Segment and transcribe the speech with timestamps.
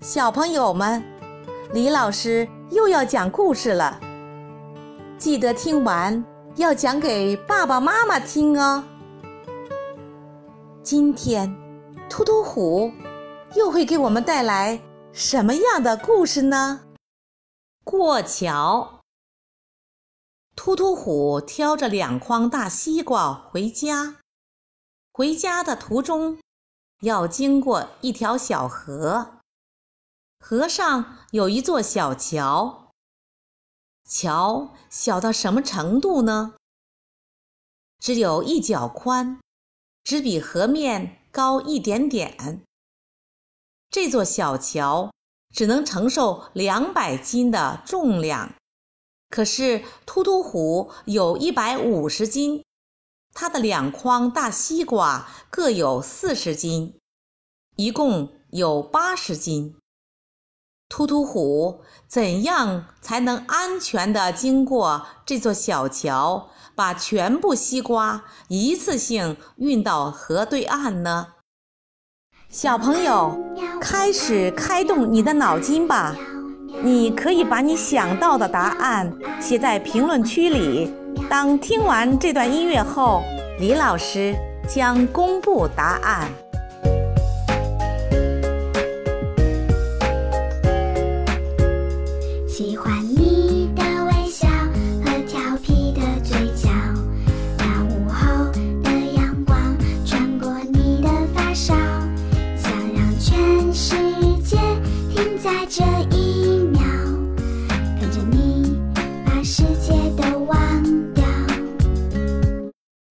[0.00, 1.02] 小朋友们，
[1.72, 3.98] 李老师又要讲故事了，
[5.16, 6.22] 记得听完
[6.56, 8.84] 要讲给爸爸妈妈听哦。
[10.82, 11.56] 今天，
[12.10, 12.92] 突突虎
[13.54, 14.78] 又会给我们带来
[15.12, 16.82] 什么样的故事呢？
[17.82, 19.00] 过桥，
[20.54, 24.16] 突突虎挑着两筐大西瓜回家，
[25.10, 26.38] 回家的途中
[27.00, 29.35] 要经过一条小河。
[30.38, 32.92] 河上有一座小桥，
[34.08, 36.54] 桥小到什么程度呢？
[37.98, 39.40] 只有一脚宽，
[40.04, 42.62] 只比河面高一点点。
[43.90, 45.12] 这座小桥
[45.52, 48.54] 只能承受两百斤的重量，
[49.30, 52.62] 可是突突虎有一百五十斤，
[53.32, 57.00] 它的两筐大西瓜各有四十斤，
[57.76, 59.76] 一共有八十斤。
[60.88, 71.26] 突突虎怎样才能安全地经过这座小桥，把全部西瓜一次性运到河对岸呢？
[72.48, 73.36] 小朋友，
[73.80, 76.14] 开始开动你的脑筋吧！
[76.82, 80.94] 你可以把你想到的答案写在评论区里。
[81.28, 83.22] 当听完这段音乐后，
[83.58, 84.34] 李老师
[84.68, 86.30] 将公布答案。
[92.56, 94.48] 喜欢你的微笑
[95.04, 96.70] 和调皮的嘴角，
[97.58, 98.50] 那午后
[98.82, 99.76] 的阳光
[100.06, 101.74] 穿过你的发梢，
[102.56, 103.94] 想让全世
[104.42, 104.56] 界
[105.14, 105.84] 停在这
[106.16, 106.80] 一秒，
[108.00, 108.74] 看着你
[109.26, 111.26] 把世界都忘掉。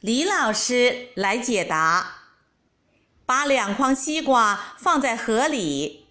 [0.00, 2.06] 李老师来解答，
[3.24, 6.04] 把两筐西瓜放在河里，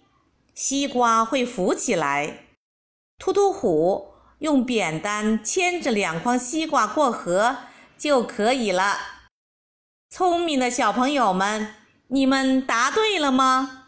[0.52, 2.46] 西瓜会浮起来。
[3.20, 7.54] 突突虎用扁担牵着两筐西瓜过河
[7.98, 8.96] 就可以了。
[10.08, 11.74] 聪明的小朋友们，
[12.08, 13.79] 你们答对了吗？